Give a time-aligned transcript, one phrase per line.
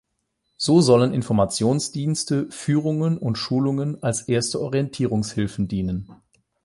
[0.57, 6.09] So sollen Informationsdienste, Führungen und Schulungen als erste Orientierungshilfen dienen.